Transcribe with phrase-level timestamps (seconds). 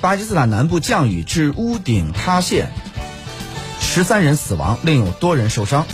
[0.00, 2.70] 巴基斯坦南部降雨致屋顶塌陷
[3.80, 5.86] 十三人死亡另有多人受伤。